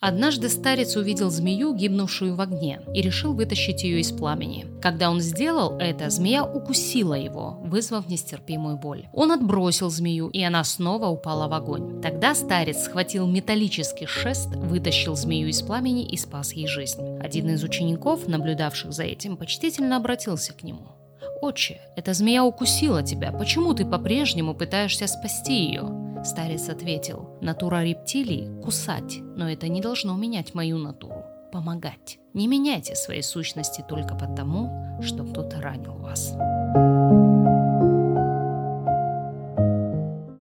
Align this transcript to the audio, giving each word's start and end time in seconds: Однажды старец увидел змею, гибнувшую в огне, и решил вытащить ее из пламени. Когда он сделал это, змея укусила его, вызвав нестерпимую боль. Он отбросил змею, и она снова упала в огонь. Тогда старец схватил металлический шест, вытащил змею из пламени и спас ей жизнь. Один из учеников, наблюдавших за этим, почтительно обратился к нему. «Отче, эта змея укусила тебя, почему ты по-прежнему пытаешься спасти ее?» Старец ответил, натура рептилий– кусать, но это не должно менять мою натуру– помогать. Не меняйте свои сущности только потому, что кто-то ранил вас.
Однажды 0.00 0.48
старец 0.48 0.94
увидел 0.94 1.28
змею, 1.28 1.74
гибнувшую 1.74 2.36
в 2.36 2.40
огне, 2.40 2.80
и 2.94 3.02
решил 3.02 3.32
вытащить 3.32 3.82
ее 3.82 3.98
из 3.98 4.12
пламени. 4.12 4.64
Когда 4.80 5.10
он 5.10 5.20
сделал 5.20 5.76
это, 5.78 6.08
змея 6.08 6.44
укусила 6.44 7.14
его, 7.14 7.58
вызвав 7.64 8.08
нестерпимую 8.08 8.76
боль. 8.76 9.08
Он 9.12 9.32
отбросил 9.32 9.90
змею, 9.90 10.28
и 10.28 10.40
она 10.40 10.62
снова 10.62 11.06
упала 11.06 11.48
в 11.48 11.52
огонь. 11.52 12.00
Тогда 12.00 12.36
старец 12.36 12.84
схватил 12.84 13.26
металлический 13.26 14.06
шест, 14.06 14.54
вытащил 14.54 15.16
змею 15.16 15.48
из 15.48 15.62
пламени 15.62 16.06
и 16.06 16.16
спас 16.16 16.52
ей 16.52 16.68
жизнь. 16.68 17.18
Один 17.20 17.50
из 17.50 17.64
учеников, 17.64 18.28
наблюдавших 18.28 18.92
за 18.92 19.02
этим, 19.02 19.36
почтительно 19.36 19.96
обратился 19.96 20.52
к 20.52 20.62
нему. 20.62 20.92
«Отче, 21.42 21.80
эта 21.96 22.14
змея 22.14 22.44
укусила 22.44 23.02
тебя, 23.02 23.32
почему 23.32 23.74
ты 23.74 23.84
по-прежнему 23.84 24.54
пытаешься 24.54 25.08
спасти 25.08 25.64
ее?» 25.64 26.07
Старец 26.24 26.68
ответил, 26.68 27.38
натура 27.40 27.84
рептилий– 27.84 28.48
кусать, 28.64 29.18
но 29.36 29.48
это 29.50 29.68
не 29.68 29.80
должно 29.80 30.16
менять 30.16 30.54
мою 30.54 30.78
натуру– 30.78 31.24
помогать. 31.52 32.18
Не 32.34 32.48
меняйте 32.48 32.94
свои 32.94 33.22
сущности 33.22 33.84
только 33.88 34.14
потому, 34.14 35.00
что 35.02 35.24
кто-то 35.24 35.60
ранил 35.60 35.94
вас. 35.94 36.34